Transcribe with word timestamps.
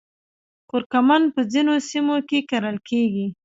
کورکمن 0.69 1.23
په 1.33 1.41
ځینو 1.51 1.73
سیمو 1.89 2.17
کې 2.29 2.39
کرل 2.49 2.77
کیږي 2.89 3.27